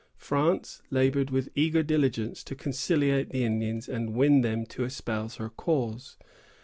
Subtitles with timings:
[0.17, 5.51] France labored with eager diligence to conciliate the Indians and win them to espouse her
[5.51, 6.17] cause.